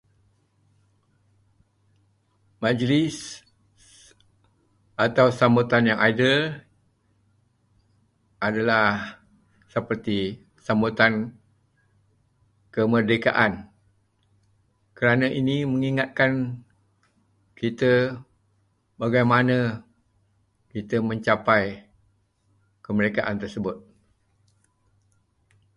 [2.61, 3.17] Majlis
[5.05, 6.43] atau sambutan yang ideal
[8.47, 8.89] adalah
[9.73, 10.19] seperti
[10.65, 11.13] sambutan
[12.73, 13.53] kemerdekaan
[14.97, 16.31] kerana ini mengingatkan
[17.59, 17.93] kita
[19.01, 19.57] bagaimana
[20.73, 21.63] kita mencapai
[22.85, 23.77] kemerdekaan tersebut.